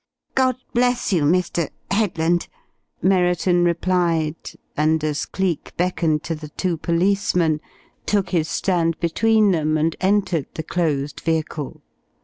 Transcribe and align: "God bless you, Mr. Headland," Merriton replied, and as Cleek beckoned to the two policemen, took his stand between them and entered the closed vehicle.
"God 0.33 0.55
bless 0.73 1.13
you, 1.13 1.21
Mr. 1.25 1.69
Headland," 1.91 2.47
Merriton 3.03 3.63
replied, 3.63 4.35
and 4.75 5.03
as 5.03 5.27
Cleek 5.27 5.77
beckoned 5.77 6.23
to 6.23 6.33
the 6.33 6.49
two 6.49 6.77
policemen, 6.77 7.61
took 8.07 8.31
his 8.31 8.47
stand 8.49 8.99
between 8.99 9.51
them 9.51 9.77
and 9.77 9.95
entered 10.01 10.47
the 10.55 10.63
closed 10.63 11.19
vehicle. 11.19 11.83